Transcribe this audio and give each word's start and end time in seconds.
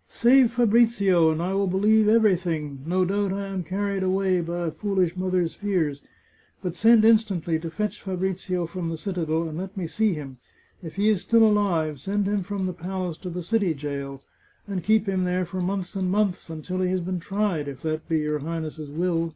"Save 0.22 0.52
Fabrizio, 0.54 1.30
and 1.32 1.42
I 1.42 1.52
will 1.52 1.66
believe 1.66 2.08
everything! 2.08 2.82
No 2.86 3.04
doubt 3.04 3.28
475 3.28 3.36
The 3.36 3.68
Chartreuse 3.68 3.98
of 4.00 4.00
Parma 4.00 4.00
I 4.00 4.00
am 4.00 4.00
carried 4.00 4.02
away 4.02 4.40
by 4.40 4.66
a 4.68 4.70
foolish 4.70 5.16
mother's 5.18 5.54
fears. 5.54 6.02
But 6.62 6.76
send 6.76 7.04
instantly 7.04 7.58
to 7.58 7.70
fetch 7.70 8.00
Fabrizio 8.00 8.64
from 8.64 8.88
the 8.88 8.96
citadel, 8.96 9.42
and 9.46 9.58
let 9.58 9.76
me 9.76 9.86
see 9.86 10.14
him. 10.14 10.38
If 10.82 10.94
he 10.96 11.10
is 11.10 11.20
still 11.20 11.44
alive, 11.46 12.00
send 12.00 12.26
him 12.26 12.42
from 12.42 12.64
the 12.64 12.72
palace 12.72 13.18
to 13.18 13.28
the 13.28 13.42
city 13.42 13.74
jail, 13.74 14.22
and 14.66 14.82
keep 14.82 15.06
him 15.06 15.24
there 15.24 15.44
for 15.44 15.60
months 15.60 15.94
and 15.94 16.10
months, 16.10 16.48
until 16.48 16.80
he 16.80 16.88
has 16.88 17.02
been 17.02 17.20
tried, 17.20 17.68
if 17.68 17.82
that 17.82 18.08
be 18.08 18.20
your 18.20 18.38
Highness's 18.38 18.88
will 18.88 19.34